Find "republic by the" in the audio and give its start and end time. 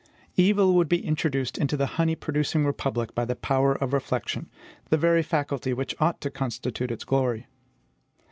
2.65-3.35